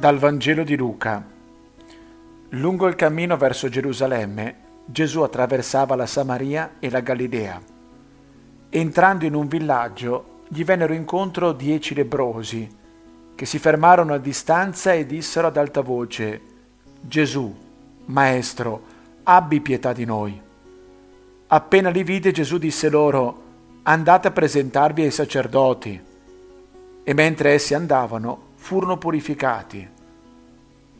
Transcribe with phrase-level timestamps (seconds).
[0.00, 1.22] Dal Vangelo di Luca.
[2.48, 4.56] Lungo il cammino verso Gerusalemme,
[4.86, 7.60] Gesù attraversava la Samaria e la Galilea.
[8.70, 12.66] Entrando in un villaggio, gli vennero incontro dieci lebrosi,
[13.34, 16.40] che si fermarono a distanza e dissero ad alta voce,
[16.98, 17.54] Gesù,
[18.06, 18.82] Maestro,
[19.24, 20.40] abbi pietà di noi.
[21.48, 23.42] Appena li vide Gesù disse loro,
[23.82, 26.02] andate a presentarvi ai sacerdoti.
[27.04, 29.84] E mentre essi andavano, furono purificati.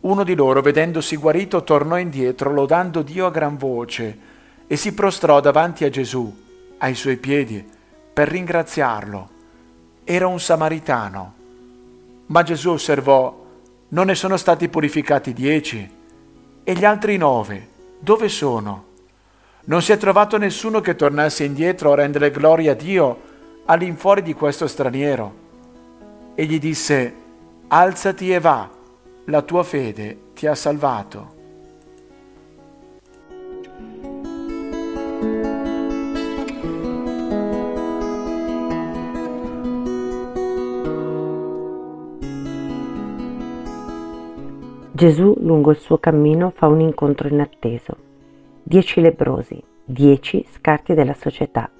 [0.00, 4.18] Uno di loro, vedendosi guarito, tornò indietro, lodando Dio a gran voce,
[4.66, 6.42] e si prostrò davanti a Gesù,
[6.78, 7.64] ai suoi piedi,
[8.12, 9.28] per ringraziarlo.
[10.02, 11.34] Era un samaritano.
[12.26, 13.46] Ma Gesù osservò,
[13.90, 15.88] non ne sono stati purificati dieci?
[16.64, 17.68] E gli altri nove,
[18.00, 18.86] dove sono?
[19.66, 23.20] Non si è trovato nessuno che tornasse indietro a rendere gloria a Dio
[23.66, 25.34] all'infuori di questo straniero.
[26.34, 27.20] E gli disse,
[27.74, 28.68] alzati e va,
[29.24, 31.40] la tua fede ti ha salvato.
[44.92, 47.96] Gesù lungo il suo cammino fa un incontro inatteso.
[48.62, 51.70] Dieci lebrosi, dieci scarti della società,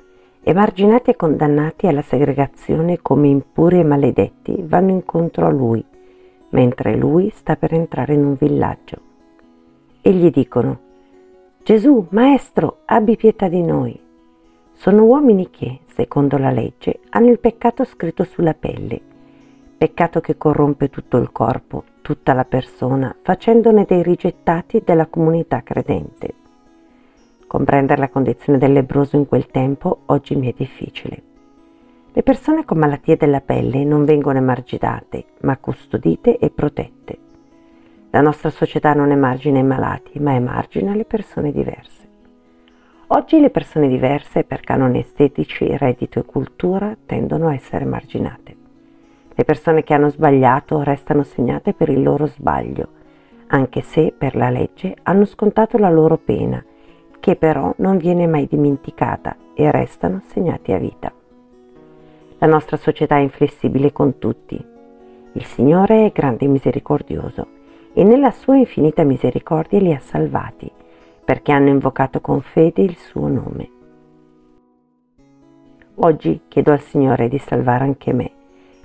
[0.45, 5.85] emarginati e condannati alla segregazione come impuri e maledetti, vanno incontro a lui,
[6.51, 8.97] mentre lui sta per entrare in un villaggio.
[10.01, 10.81] E gli dicono,
[11.63, 13.99] Gesù, Maestro, abbi pietà di noi.
[14.73, 19.01] Sono uomini che, secondo la legge, hanno il peccato scritto sulla pelle,
[19.79, 26.35] peccato che corrompe tutto il corpo, tutta la persona, facendone dei rigettati della comunità credente.
[27.53, 31.23] Comprendere la condizione del lebroso in quel tempo oggi mi è difficile.
[32.11, 37.19] Le persone con malattie della pelle non vengono emarginate, ma custodite e protette.
[38.09, 42.09] La nostra società non emargina i malati, ma emargina le persone diverse.
[43.09, 48.57] Oggi le persone diverse, per canoni estetici, reddito e cultura, tendono a essere marginate.
[49.29, 52.89] Le persone che hanno sbagliato restano segnate per il loro sbaglio,
[53.49, 56.65] anche se per la legge hanno scontato la loro pena
[57.23, 61.13] che però non viene mai dimenticata e restano segnati a vita.
[62.39, 64.61] La nostra società è inflessibile con tutti.
[65.35, 67.47] Il Signore è grande e misericordioso
[67.93, 70.69] e nella sua infinita misericordia li ha salvati
[71.25, 73.71] perché hanno invocato con fede il suo nome.
[75.95, 78.33] Oggi chiedo al Signore di salvare anche me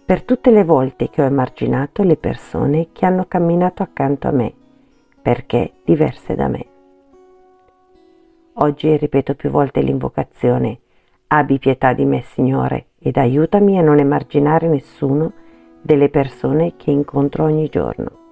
[0.05, 4.53] per tutte le volte che ho emarginato le persone che hanno camminato accanto a me
[5.23, 6.76] perché diverse da me.
[8.59, 10.79] Oggi ripeto più volte l'invocazione
[11.27, 15.31] Abbi pietà di me, Signore, ed aiutami a non emarginare nessuno
[15.81, 18.26] delle persone che incontro ogni giorno.